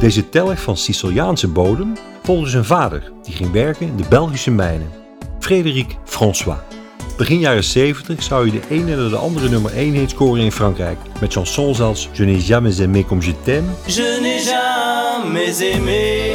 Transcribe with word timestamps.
Deze 0.00 0.28
telg 0.28 0.60
van 0.60 0.76
Siciliaanse 0.76 1.48
bodem 1.48 1.92
volgde 2.22 2.50
zijn 2.50 2.64
vader, 2.64 3.12
die 3.22 3.34
ging 3.34 3.52
werken 3.52 3.86
in 3.86 3.96
de 3.96 4.04
Belgische 4.08 4.50
mijnen. 4.50 4.90
Frédéric 5.38 5.96
François. 6.04 6.58
Begin 7.16 7.38
jaren 7.38 7.64
70 7.64 8.22
zou 8.22 8.48
hij 8.48 8.60
de 8.60 8.74
ene 8.74 8.96
na 8.96 9.08
de 9.08 9.16
andere 9.16 9.48
nummer 9.48 9.72
1 9.72 9.92
hit 9.92 10.10
scoren 10.10 10.42
in 10.42 10.52
Frankrijk. 10.52 10.98
Met 11.20 11.32
chansons 11.32 11.80
als 11.80 12.08
Je 12.12 12.24
n'ai 12.24 12.40
jamais 12.40 12.80
aimé 12.80 13.04
comme 13.04 13.22
je 13.22 13.32
t'aime. 13.42 13.66
Je 13.86 14.18
n'ai 14.20 14.38
jamais 14.42 15.60
aimé 15.60 16.32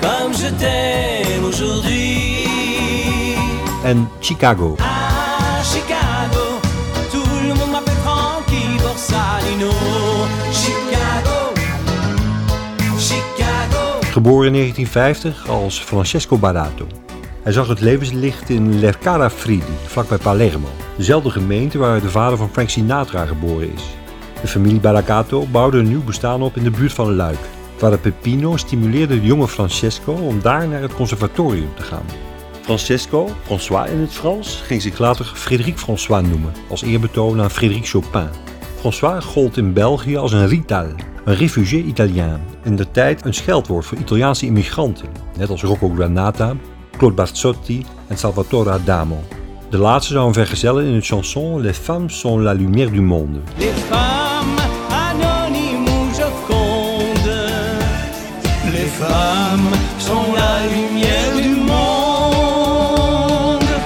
comme 0.00 0.34
je 0.34 0.54
t'aime 0.58 1.44
aujourd'hui. 1.44 2.44
En 3.84 4.08
Chicago. 4.20 4.76
Geboren 14.20 14.46
in 14.46 14.52
1950 14.52 15.48
als 15.48 15.80
Francesco 15.80 16.38
Barato. 16.38 16.86
Hij 17.42 17.52
zag 17.52 17.68
het 17.68 17.80
levenslicht 17.80 18.50
in 18.50 18.78
Lercara 18.78 19.30
Fridi, 19.30 19.72
vlakbij 19.86 20.18
Palermo. 20.18 20.68
Dezelfde 20.96 21.30
gemeente 21.30 21.78
waar 21.78 22.00
de 22.00 22.10
vader 22.10 22.38
van 22.38 22.50
Frank 22.52 22.68
Sinatra 22.68 23.26
geboren 23.26 23.72
is. 23.72 23.82
De 24.40 24.46
familie 24.46 24.80
Baracato 24.80 25.46
bouwde 25.46 25.78
een 25.78 25.88
nieuw 25.88 26.04
bestaan 26.04 26.42
op 26.42 26.56
in 26.56 26.62
de 26.62 26.70
buurt 26.70 26.92
van 26.92 27.14
Luik. 27.14 27.38
Vader 27.76 27.98
Peppino 27.98 28.56
stimuleerde 28.56 29.20
de 29.20 29.26
jonge 29.26 29.48
Francesco 29.48 30.12
om 30.12 30.40
daar 30.40 30.68
naar 30.68 30.82
het 30.82 30.94
conservatorium 30.94 31.74
te 31.76 31.82
gaan. 31.82 32.06
Francesco, 32.60 33.28
François 33.42 33.90
in 33.90 33.98
het 33.98 34.12
Frans, 34.12 34.62
ging 34.66 34.82
zich 34.82 34.98
later 34.98 35.32
Frédéric 35.34 35.78
François 35.78 36.28
noemen, 36.28 36.52
als 36.68 36.82
eerbetoon 36.82 37.40
aan 37.40 37.50
Frédéric 37.50 37.86
Chopin. 37.86 38.28
François 38.78 39.24
gold 39.24 39.56
in 39.56 39.72
België 39.72 40.16
als 40.16 40.32
een 40.32 40.48
rital, 40.48 40.86
een 41.24 41.34
réfugié 41.34 41.82
Italien, 41.82 42.40
in 42.62 42.76
de 42.76 42.90
tijd 42.90 43.24
een 43.24 43.34
scheldwoord 43.34 43.86
voor 43.86 43.98
Italiaanse 43.98 44.46
immigranten, 44.46 45.08
net 45.38 45.50
als 45.50 45.62
Rocco 45.62 45.88
Granata, 45.94 46.54
Claude 46.96 47.16
Barzotti 47.16 47.84
en 48.06 48.18
Salvatore 48.18 48.70
Adamo. 48.70 49.22
De 49.70 49.78
laatste 49.78 50.12
zou 50.12 50.24
hem 50.24 50.34
vergezellen 50.34 50.84
in 50.84 50.94
het 50.94 51.06
chanson 51.06 51.60
Les 51.60 51.76
femmes 51.76 52.18
sont 52.18 52.42
la 52.42 52.52
lumière 52.52 52.90
du 52.90 53.00
monde. 53.00 53.40
Les 53.56 53.72
femmes 53.88 54.60
anonymes 54.90 55.88
ou 55.88 56.10
jocondes, 56.18 57.30
les 58.72 58.90
femmes 58.98 59.74
sont 59.98 60.34
la 60.34 60.66
lumière 60.66 61.42
du 61.42 61.60
monde. 61.60 61.70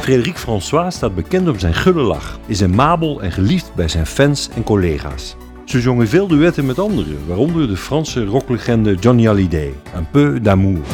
Frédéric 0.00 0.38
François 0.38 0.90
staat 0.92 1.14
bekend 1.14 1.48
om 1.48 1.58
zijn 1.58 1.74
gulle 1.74 2.02
lach, 2.02 2.38
is 2.46 2.62
aimabel 2.62 3.22
en 3.22 3.32
geliefd 3.32 3.74
bij 3.74 3.88
zijn 3.88 4.06
fans 4.06 4.48
en 4.54 4.62
collega's. 4.62 5.36
Ze 5.70 5.80
zongen 5.80 6.08
veel 6.08 6.26
duetten 6.26 6.66
met 6.66 6.78
anderen, 6.78 7.26
waaronder 7.26 7.68
de 7.68 7.76
Franse 7.76 8.24
rocklegende 8.24 8.94
Johnny 8.94 9.24
Hallyday, 9.24 9.74
Un 9.96 10.06
peu 10.10 10.40
d'amour. 10.40 10.84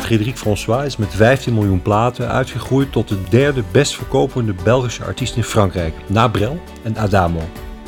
Frédéric 0.00 0.36
François 0.36 0.84
is 0.84 0.96
met 0.96 1.14
15 1.14 1.54
miljoen 1.54 1.82
platen 1.82 2.28
uitgegroeid 2.28 2.92
tot 2.92 3.08
de 3.08 3.18
derde 3.30 3.62
best 3.70 3.96
verkopende 3.96 4.54
Belgische 4.64 5.04
artiest 5.04 5.36
in 5.36 5.44
Frankrijk, 5.44 5.94
na 6.06 6.28
Brel 6.28 6.60
en 6.82 6.96
Adamo. 6.96 7.40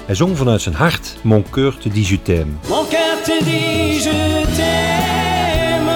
Hij 0.06 0.14
zong 0.14 0.36
vanuit 0.36 0.60
zijn 0.60 0.74
hart 0.74 1.16
Mon 1.22 1.44
cœur 1.50 1.78
te 1.78 1.88
dit 1.88 2.06
je 2.06 2.22
t'aime. 2.22 2.58
Mon 2.68 2.84
cœur 2.84 3.22
te 3.22 3.44
dit 3.44 4.00
je 4.00 4.44
t'aime, 4.56 5.90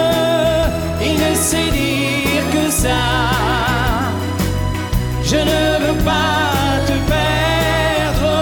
il 1.01 1.13
ne 1.13 1.35
sait 1.35 1.71
dire 1.71 2.45
que 2.53 2.71
ça. 2.71 3.01
Je 5.23 5.37
ne 5.37 5.87
veux 5.87 6.05
pas 6.05 6.87
te 6.87 6.93
perdre. 7.07 8.33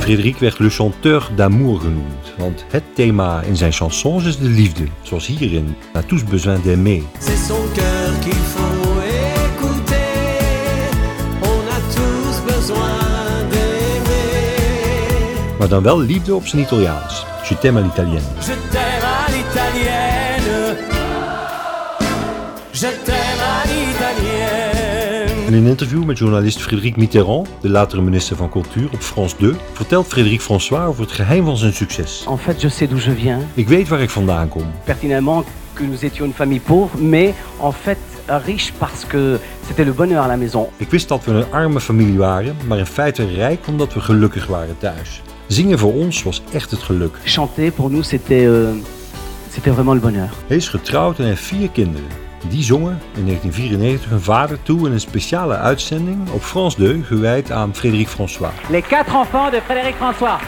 Frédéric 0.00 0.38
werd 0.38 0.58
le 0.58 0.68
chanteur 0.68 1.30
d'amour 1.36 1.80
genoemd, 1.80 2.34
want 2.38 2.64
het 2.70 2.82
thema 2.94 3.42
in 3.42 3.56
zijn 3.56 3.72
chansons 3.72 4.24
is 4.24 4.38
de 4.38 4.48
liefde, 4.48 4.84
zoals 5.02 5.26
hierin 5.26 5.76
A 5.96 6.02
tous 6.02 6.24
besoin 6.24 6.58
d'aimer. 6.62 7.02
C'est 7.18 7.46
son 7.46 7.68
cœur 7.74 8.20
qu'il 8.20 8.32
faut 8.32 8.63
Maar 15.64 15.72
dan 15.72 15.82
wel 15.82 16.00
liefde 16.00 16.34
op 16.34 16.46
zijn 16.46 16.62
Italiaans. 16.62 17.26
Je 17.48 17.58
t'aime 17.58 17.78
à 17.78 17.82
l'italienne. 17.82 18.24
Je 18.40 18.54
t'aime 18.70 19.02
à 19.02 19.30
l'italienne. 19.32 20.76
Je 22.72 23.00
t'aime 23.04 23.40
à 23.40 23.62
l'italienne. 23.68 25.46
In 25.46 25.52
een 25.54 25.66
interview 25.66 26.04
met 26.04 26.18
journalist 26.18 26.60
Frédéric 26.60 26.96
Mitterrand, 26.96 27.48
de 27.60 27.68
latere 27.68 28.02
minister 28.02 28.36
van 28.36 28.48
Cultuur 28.50 28.88
op 28.92 29.00
France 29.00 29.36
2, 29.36 29.52
vertelt 29.72 30.06
Frédéric 30.06 30.40
François 30.40 30.86
over 30.86 31.02
het 31.02 31.12
geheim 31.12 31.44
van 31.44 31.56
zijn 31.56 31.72
succes. 31.72 32.24
En 32.28 32.38
fait, 32.38 32.60
je 32.60 32.68
sais 32.68 32.90
d'où 32.90 32.98
je 32.98 33.14
viens, 33.14 33.42
Ik 33.54 33.68
weet 33.68 33.88
waar 33.88 34.00
ik 34.00 34.10
vandaan 34.10 34.48
kom. 34.48 34.64
pertinemment 34.84 35.46
que 35.74 35.82
nous 35.84 36.02
étions 36.04 36.26
une 36.26 36.34
famille 36.34 36.60
pauvre, 36.60 36.98
mais 36.98 37.34
en 37.60 37.72
fait 37.72 37.98
riche 38.44 38.72
parce 38.78 39.04
que 39.06 39.38
c'était 39.66 39.84
le 39.84 39.92
bonheur 39.92 40.22
à 40.22 40.26
la 40.26 40.36
maison. 40.36 40.68
Ik 40.76 40.90
wist 40.90 41.08
dat 41.08 41.24
we 41.24 41.32
een 41.32 41.52
arme 41.52 41.80
familie 41.80 42.18
waren, 42.18 42.56
maar 42.66 42.78
in 42.78 42.86
feite 42.86 43.26
rijk 43.26 43.66
omdat 43.66 43.94
we 43.94 44.00
gelukkig 44.00 44.46
waren 44.46 44.78
thuis. 44.78 45.22
Zingen 45.46 45.78
voor 45.78 45.92
ons 45.92 46.22
was 46.22 46.42
echt 46.52 46.70
het 46.70 46.82
geluk. 46.82 47.18
Chanter 47.24 47.70
pour 47.72 47.90
nous, 47.90 48.08
c'était 48.08 48.46
euh, 48.46 48.74
c'était 49.50 49.70
vraiment 49.70 49.94
le 49.94 50.00
bonheur. 50.00 50.28
Hij 50.46 50.56
is 50.56 50.68
getrouwd 50.68 51.18
en 51.18 51.24
heeft 51.24 51.42
vier 51.42 51.70
kinderen. 51.70 52.08
Die 52.48 52.62
zongen 52.62 52.98
in 53.14 53.24
1994 53.24 54.10
hun 54.10 54.20
vader 54.20 54.62
toe 54.62 54.86
in 54.86 54.92
een 54.92 55.00
speciale 55.00 55.56
uitzending 55.56 56.30
op 56.30 56.42
France 56.42 56.76
2 56.76 57.02
gewijd 57.02 57.50
aan 57.50 57.74
Frédéric 57.74 58.08
François. 58.08 58.52
Les 58.70 58.82
quatre 58.82 59.16
enfants 59.16 59.50
de 59.50 59.60
Frédéric 59.64 59.94
François. 59.94 60.40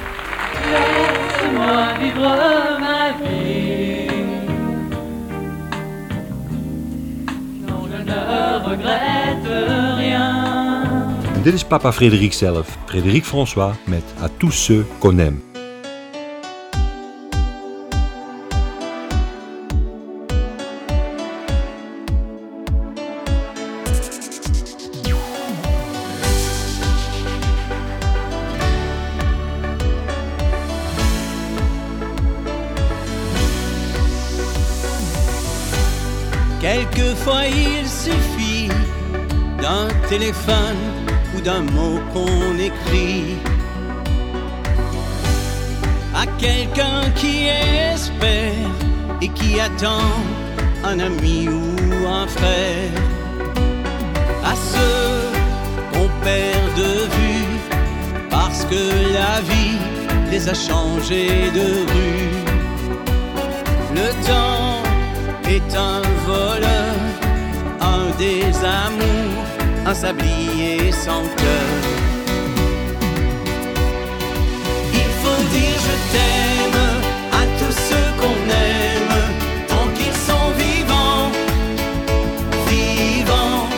Laisse-moi 0.73 1.95
vivre 1.99 2.79
ma 2.81 3.15
vie. 3.23 4.11
Non, 7.67 7.89
je 7.91 8.05
ne 8.05 8.59
regrette 8.65 9.97
rien. 9.97 10.56
Dit 11.47 11.65
papa 11.65 11.93
Frédéric 11.93 12.35
zelf, 12.35 12.77
Frédéric 12.89 13.25
François 13.25 13.77
met 13.87 14.03
A 14.21 14.29
tous 14.29 14.51
ceux 14.51 14.85
qu'on 14.99 15.17
aime. 15.21 15.39
Quelquefois 36.61 37.47
il 37.47 37.87
suffit 37.87 38.69
d'un 39.63 39.87
téléphone 40.09 41.16
d'un 41.43 41.63
mot 41.63 41.99
qu'on 42.13 42.59
écrit 42.59 43.37
à 46.15 46.27
quelqu'un 46.39 47.11
qui 47.15 47.47
espère 47.47 48.71
et 49.21 49.29
qui 49.29 49.61
attend 49.61 50.13
un 50.85 50.99
ami 51.01 51.49
ou 51.49 52.07
un 52.07 52.27
frère, 52.27 52.91
à 54.45 54.55
ceux 54.55 55.21
qu'on 55.93 56.09
perd 56.25 56.75
de 56.77 56.93
vue 57.17 57.57
parce 58.31 58.65
que 58.67 58.83
la 59.13 59.41
vie 59.41 59.79
les 60.31 60.49
a 60.49 60.55
changés 60.55 61.51
de 61.59 61.67
rue. 61.93 62.47
Le 63.95 64.09
temps 64.27 64.83
est 65.49 65.77
un 65.77 66.03
voleur, 66.27 66.97
un 67.81 68.05
désamour, 68.19 69.16
un 69.89 69.95
sablier 69.95 70.91
sans 70.91 71.23
cœur. 71.41 71.69
Il 74.93 75.11
faut 75.23 75.43
dire 75.55 75.79
je 75.89 75.97
t'aime 76.13 76.83
à 77.41 77.43
tous 77.59 77.77
ceux 77.89 78.09
qu'on 78.21 78.39
aime, 78.71 79.17
tant 79.69 79.89
qu'ils 79.97 80.19
sont 80.29 80.49
vivants, 80.65 81.31
vivants. 82.69 83.69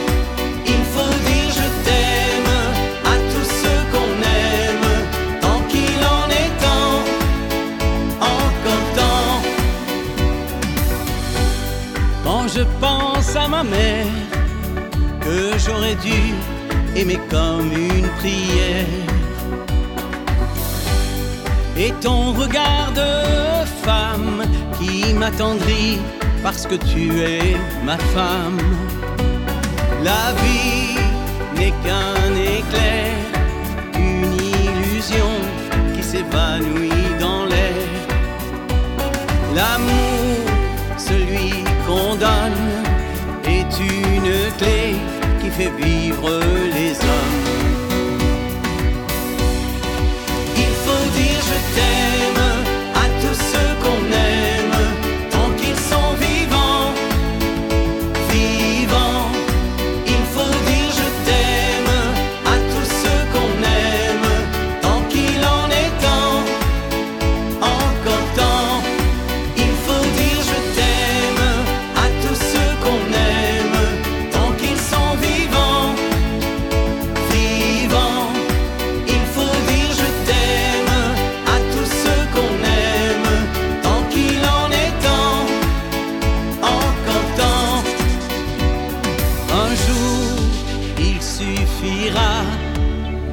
Il 0.75 0.83
faut 0.95 1.15
dire 1.29 1.51
je 1.61 1.69
t'aime 1.87 2.55
à 3.05 3.15
tous 3.33 3.49
ceux 3.63 3.83
qu'on 3.93 4.13
aime, 4.45 4.89
tant 5.43 5.61
qu'il 5.71 6.01
en 6.17 6.25
est 6.43 6.53
temps, 6.65 6.99
encore 8.21 8.87
temps. 8.97 9.43
Quand 12.25 12.49
je 12.49 12.63
pense 12.81 13.37
à 13.37 13.47
ma 13.47 13.63
mère, 13.63 14.07
j'aurais 15.59 15.95
dû 15.97 16.35
aimer 16.97 17.19
comme 17.31 17.73
une 17.73 18.09
prière. 18.19 18.87
Et 21.77 21.93
ton 22.01 22.33
regard 22.33 22.93
de 22.95 23.65
femme 23.85 24.43
qui 24.79 25.15
m'attendrit 25.15 25.99
parce 26.43 26.67
que 26.67 26.75
tu 26.75 27.21
es 27.21 27.57
ma 27.85 27.99
femme. 28.15 28.59
La 30.03 30.33
vie 30.43 30.97
n'est 31.57 31.75
qu'un 31.85 32.35
éclair, 32.35 33.13
une 33.95 34.35
illusion 34.35 35.33
qui 35.95 36.03
s'évanouit 36.03 36.98
fait 45.59 45.71
vivre 45.71 46.41
les 46.73 46.93
hommes. 46.93 47.48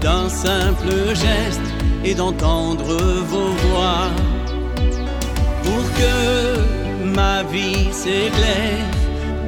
D'un 0.01 0.29
simple 0.29 0.91
geste 1.15 1.69
et 2.03 2.13
d'entendre 2.13 2.93
vos 3.31 3.51
voix 3.65 4.07
pour 5.63 5.83
que 5.99 7.05
ma 7.05 7.43
vie 7.43 7.91
s'éclaire 7.91 8.85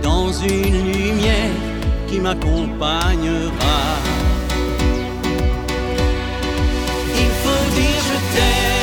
dans 0.01 0.31
une 0.31 0.91
lumière 0.91 1.59
qui 2.07 2.19
m'accompagnera. 2.19 3.81
Il 7.23 7.31
faut 7.41 7.65
dire 7.75 8.01
je 8.09 8.17
t'aime 8.35 8.76